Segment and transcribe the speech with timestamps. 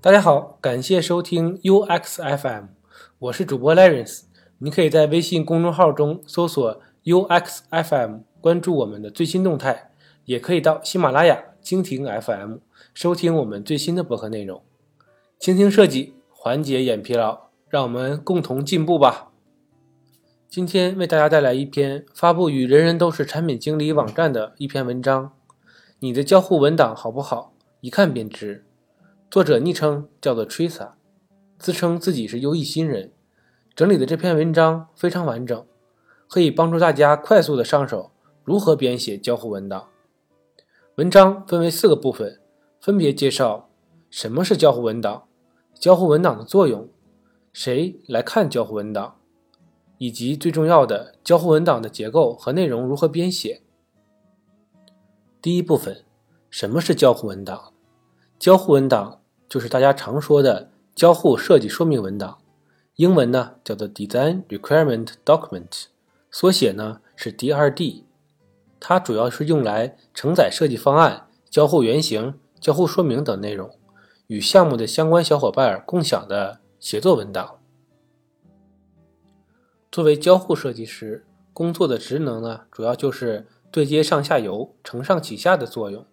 [0.00, 2.66] 大家好，感谢收听 UXFM，
[3.18, 4.20] 我是主播 Lawrence。
[4.58, 9.90] 你可以在微信公众号中搜索 UXFM，关注我们的最新动态，
[10.24, 12.58] 也可以到喜马拉雅、蜻蜓 FM
[12.94, 14.62] 收听我们最新的博客内容。
[15.40, 19.32] 倾听设计，缓解眼疲劳，让我们共同进步吧。
[20.48, 25.32] 今天为大家带来一篇发布于人人都是产品经理网站的一篇文章。
[25.98, 27.52] 你的交互文档好不好？
[27.80, 28.64] 一看便知。
[29.30, 30.92] 作者昵称叫做 Trisa，
[31.58, 33.12] 自称自己是优异新人，
[33.74, 35.66] 整理的这篇文章非常完整，
[36.26, 38.10] 可以帮助大家快速的上手
[38.42, 39.90] 如何编写交互文档。
[40.94, 42.40] 文章分为四个部分，
[42.80, 43.68] 分别介绍
[44.08, 45.28] 什么是交互文档、
[45.74, 46.88] 交互文档的作用、
[47.52, 49.18] 谁来看交互文档，
[49.98, 53.60] 以及最重要的交互文档的结构和内容如何编写。
[55.42, 56.04] 第一部分，
[56.48, 57.74] 什么是交互文档？
[58.38, 62.38] 交互文档就是大家常说的交互设计说明文档，
[62.94, 65.86] 英文呢叫做 Design Requirement Document，
[66.30, 68.04] 缩写呢是 DRD。
[68.78, 73.76] 它主要是用来承载设计方案、交互原型、交互说明等内容，
[74.28, 77.58] 与项目的相关小伙伴共享的协作文档。
[79.90, 86.06] 作为交互设计师，工作的职能呢，主要就是对接上下游、承上启下的作用。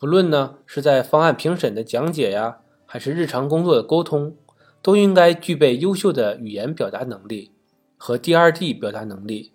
[0.00, 4.34] 不论呢是在方案评审的讲解呀，还是日常工作的沟通，
[4.80, 7.50] 都应该具备优秀的语言表达能力
[7.98, 9.52] 和 DRD 表达能力。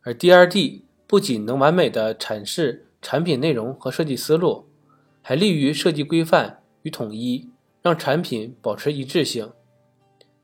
[0.00, 4.64] 而 DRD 不仅能完美的阐释产品内容和设计思路，
[5.20, 7.50] 还利于设计规范与统一，
[7.82, 9.52] 让产品保持一致性，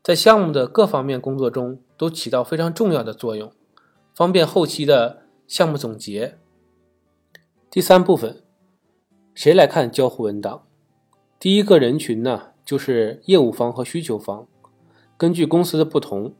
[0.03, 3.51] 在项目的各方面工作中都起到非常重要的作用，
[4.13, 6.37] 方便后期的项目总结。
[7.71, 8.43] 第三部分。
[9.39, 10.63] 谁来看交互文档？
[11.39, 14.45] 第一个人群呢，就是业务方和需求方。
[15.15, 16.33] 根据公司的不同，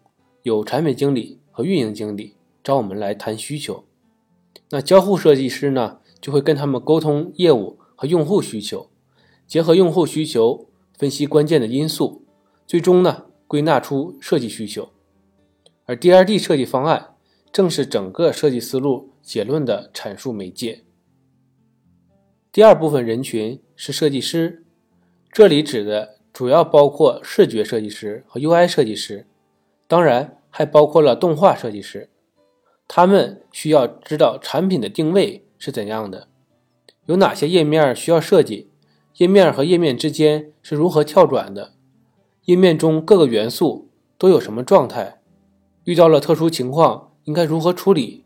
[0.43, 3.85] 有产品经理和运营经理找我们来谈需求。
[4.71, 8.89] 那交互设计师呢，就会跟他们沟通业务和用户需求，
[9.47, 10.67] 结合用户需求
[10.97, 12.25] 分析关键的因素，
[12.67, 14.89] 最终呢归纳出设计需求。
[15.85, 17.15] 而 DRD 设计方案
[17.53, 20.83] 正是整个设计思路结论的阐述媒介。
[22.51, 24.63] 第二部分人群是设计师，
[25.31, 29.27] 这里指的主要包括视觉设计师和 UI 设计师，
[29.87, 32.09] 当然还包括了动画设计师。
[32.87, 36.27] 他们需要知道产品的定位是怎样的，
[37.05, 38.71] 有哪些页面需要设计，
[39.17, 41.73] 页面和页面之间是如何跳转的，
[42.45, 45.21] 页面中各个元素都有什么状态，
[45.83, 48.25] 遇到了特殊情况应该如何处理，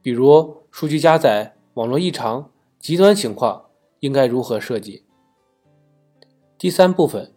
[0.00, 2.52] 比如数据加载、网络异常。
[2.88, 3.66] 极端情况
[4.00, 5.04] 应该如何设计？
[6.56, 7.34] 第三部分，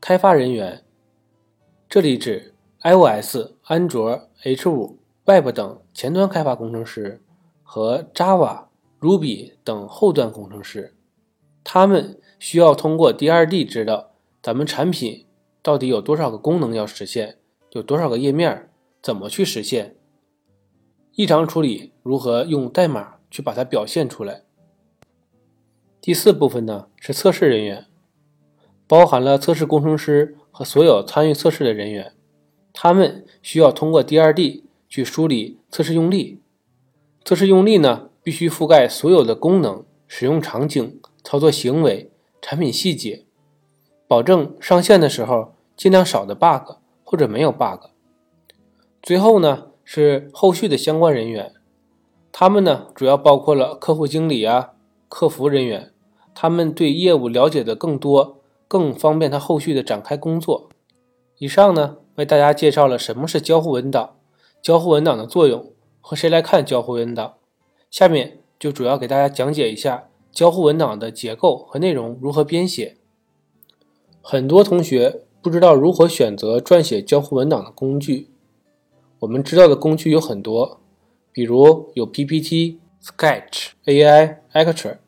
[0.00, 0.86] 开发人员，
[1.86, 4.94] 这里指 iOS、安卓、H5、
[5.26, 7.22] Web 等前端开发工程师
[7.62, 8.68] 和 Java、
[8.98, 10.96] Ruby 等后端工程师，
[11.62, 15.26] 他们需要通过 DRD 知道咱们产品
[15.60, 17.36] 到底有多少个功能要实现，
[17.72, 18.70] 有多少个页面，
[19.02, 19.94] 怎么去实现？
[21.12, 24.45] 异常处理如何用代码去把它表现出来？
[26.06, 27.84] 第四部分呢是测试人员，
[28.86, 32.12] 包含了测试工程师和所有参与测试的人员，
[32.72, 36.40] 他们需要通过 DRD 去梳理测试用例。
[37.24, 43.24] 测试用例呢必须覆盖所有的功能、使用场景、操作行为、产品细节，
[44.06, 47.86] 保证上线的时候尽量少的 bug 或者没有 bug。
[49.02, 51.52] 最后呢是后续的相关人员，
[52.30, 54.74] 他们呢主要包括了客户经理啊、
[55.08, 55.90] 客服人员。
[56.38, 60.68] 他们对业务了解的更多，更方便他后续的展开工作。
[61.38, 64.16] 以上呢，为大家介绍了什么是交互文档，
[64.60, 67.36] 交互文档的作用和谁来看交互文档。
[67.90, 72.98] 下面就主要给大家讲解一下交互文档的结构和内容如何编写。
[74.20, 78.28] 很多同学不知道如何选择撰写交互文档的工具。
[79.20, 80.80] 我们知道的工具有很多，
[81.32, 84.98] 比如有 PPT、Sketch、AI、Actor。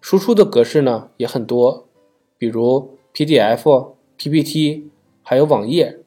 [0.00, 1.86] 输出的格式呢也很多，
[2.38, 4.90] 比如 PDF、PPT，
[5.22, 5.98] 还有网页。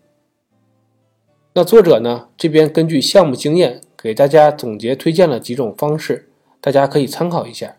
[1.54, 6.30] 那作者呢这边根据项目经验给大家总结推荐了几种方式，
[6.60, 7.78] 大家可以参考一下。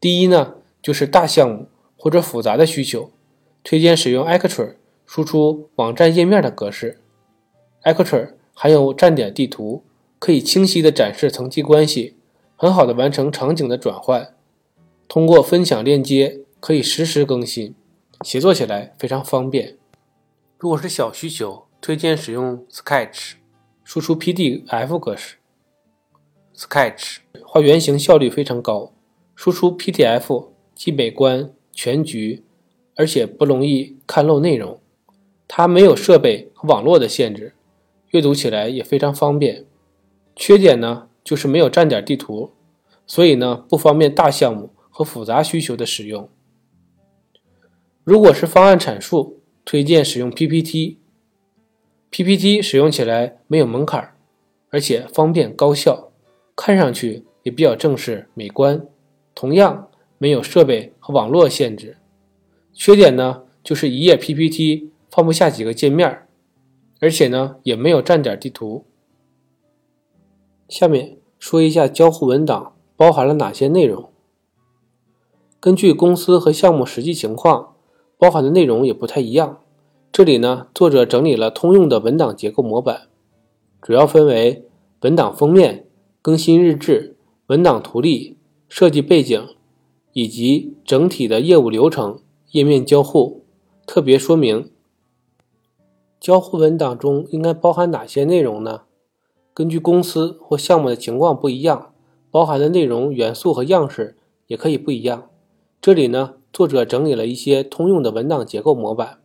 [0.00, 3.10] 第一呢就是大项目或者复杂的需求，
[3.62, 4.74] 推荐使用 Actor
[5.06, 6.98] 输出网站页面的格式。
[7.84, 9.84] Actor 含有站点地图，
[10.18, 12.16] 可以清晰的展示层级关系，
[12.56, 14.34] 很好的完成场景的转换。
[15.12, 17.74] 通过分享链接可以实时更新，
[18.22, 19.76] 协作起来非常方便。
[20.56, 23.32] 如果是小需求，推荐使用 Sketch，
[23.84, 25.36] 输出 PDF 格式。
[26.56, 28.94] Sketch 画原型效率非常高，
[29.34, 32.42] 输出 PDF 既美观全局，
[32.96, 34.80] 而且不容易看漏内容。
[35.46, 37.52] 它没有设备和网络的限制，
[38.12, 39.66] 阅读起来也非常方便。
[40.34, 42.52] 缺点呢，就是没有站点地图，
[43.06, 46.28] 所以呢不方便大项目和复杂需求的使用。
[48.04, 50.98] 如果是方案阐述，推荐使用 PPT。
[52.10, 54.14] PPT 使用起来没有门槛，
[54.70, 56.12] 而且方便高效，
[56.54, 58.86] 看上去也比较正式美观。
[59.34, 61.96] 同样没有设备和网络限制。
[62.74, 66.26] 缺点呢，就是一页 PPT 放不下几个界面，
[67.00, 68.84] 而且呢也没有站点地图。
[70.68, 74.11] 下面说一下交互文档包含了哪些内容。
[75.62, 77.76] 根据公司和项目实际情况，
[78.18, 79.60] 包含的内容也不太一样。
[80.10, 83.02] 这里呢，作者整理了通用的文档结构模板，
[83.80, 84.64] 主要分为
[85.02, 85.86] 文档封面、
[86.20, 87.14] 更新日志、
[87.46, 88.36] 文档图例、
[88.68, 89.40] 设计背景，
[90.14, 92.18] 以及整体的业务流程、
[92.50, 93.44] 页面交互、
[93.86, 94.68] 特别说明。
[96.18, 98.80] 交互文档中应该包含哪些内容呢？
[99.54, 101.92] 根据公司或项目的情况不一样，
[102.32, 104.16] 包含的内容元素和样式
[104.48, 105.28] 也可以不一样。
[105.82, 109.18] 这里呢，作者整理了一些通用的文档结构模板。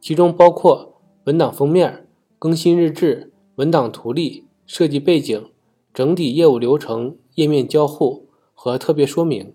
[0.00, 2.08] 其中包括文档封面、
[2.38, 5.50] 更新日志、文档图例、设计背景、
[5.92, 9.54] 整体业务流程、页面交互和特别说明。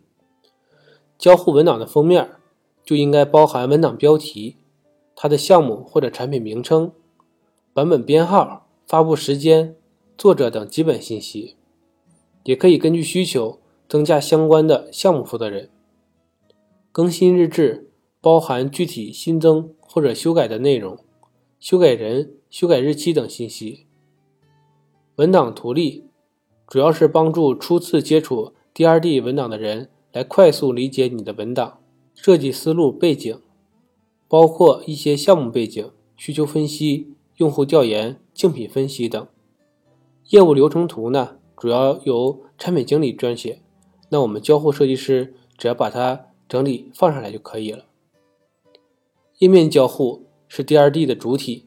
[1.18, 2.30] 交互文档的封面
[2.84, 4.58] 就应该包含文档标题、
[5.16, 6.92] 它的项目或者产品名称、
[7.74, 9.76] 版本编号、发布时间、
[10.16, 11.56] 作者等基本信息，
[12.44, 13.58] 也可以根据需求
[13.90, 15.72] 增加相关的项目负责人。
[16.96, 19.76] 更新日志包含具体新增。
[19.88, 21.00] 或者修改的内容、
[21.58, 23.86] 修改人、修改日期等信息。
[25.16, 26.10] 文档图例
[26.68, 31.80] 主要是帮助初次接触 DRD 文档的人来快速理解你的文档
[32.14, 33.40] 设计思路背景，
[34.28, 39.26] 包括一些项目背景、需求分析、用户调研、竞品分析等。
[40.28, 43.62] 业务流程图呢，主要由产品经理撰写，
[44.10, 47.86] 那我们交互设计师只要把它整理放上来就可以了。
[49.40, 51.66] 页面交互是 DRD 的主体，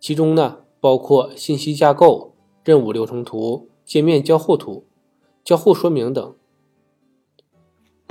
[0.00, 2.34] 其中呢包括信息架构、
[2.64, 4.84] 任务流程图、界面交互图、
[5.44, 6.34] 交互说明等。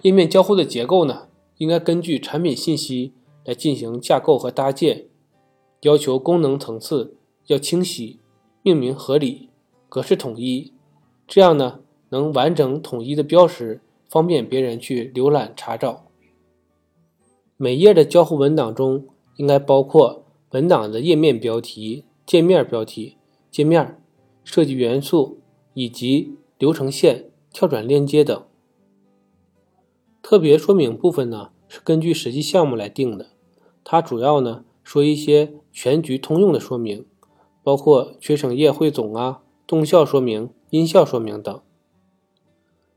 [0.01, 1.27] 页面交互的结构呢，
[1.57, 3.13] 应该根据产品信息
[3.45, 5.07] 来进行架构和搭建，
[5.81, 7.15] 要求功能层次
[7.47, 8.19] 要清晰，
[8.61, 9.49] 命名合理，
[9.89, 10.73] 格式统一，
[11.27, 13.81] 这样呢能完整统一的标识，
[14.13, 16.05] 方便别人去浏览查找。
[17.57, 19.07] 每页的交互文档中
[19.37, 23.17] 应该包括文档的页面标题、界面标题、
[23.49, 23.99] 界面
[24.43, 25.39] 设计元素
[25.73, 28.45] 以及流程线、跳转链接等。
[30.21, 33.29] 特别说明部分呢是根据实际项目来定的，
[33.83, 37.07] 它主要呢说一些全局通用的说明，
[37.63, 41.59] 包括全省页汇总啊、动效说明、音效说明等。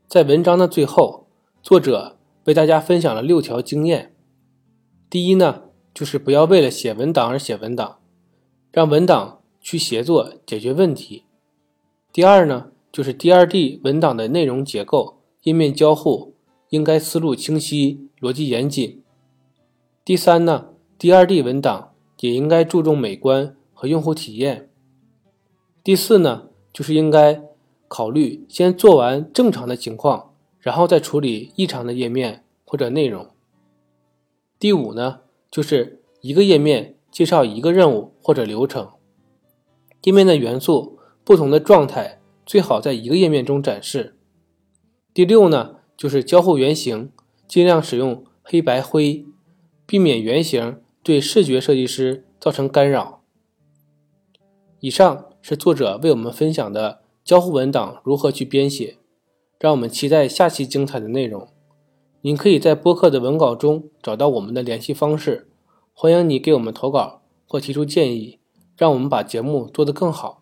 [0.07, 1.27] 在文章的最后，
[1.61, 4.15] 作者为大家分享了六条经验。
[5.09, 7.99] 第一呢，就是不要为了写文档而写文档，
[8.71, 11.25] 让文档去协作解决问题。
[12.13, 16.35] 第二呢，就是 DRD 文档的内容结构、页面交互
[16.69, 19.03] 应该思路清晰、逻辑严谨。
[20.05, 24.69] 第三呢，DRD 文档也应该注重美观和用户体验。
[25.83, 27.41] 第四呢，就是应该
[27.87, 33.27] 考虑先做完正常的情况，然后再处理异常的页面或者内容。
[34.59, 38.89] 第五呢，就是一个页面介绍一个任务或者流程，
[40.03, 44.15] 页面的元素不同的状态最好在一个页面中展示。
[45.13, 47.11] 第六呢，就是交互原型
[47.47, 49.25] 尽量使用黑白灰，
[49.85, 53.21] 避免原型对视觉设计师造成干扰。
[54.79, 58.95] 以上是作者为我们分享的交互文档如何去编写，
[59.59, 61.45] 让我们期待下期精彩的内容。
[62.21, 65.49] 您可以在播客的文稿中找到我们的联系方式，
[65.91, 68.39] 欢迎你给我们投稿或提出建议，
[68.77, 70.41] 让我们把节目做得更好。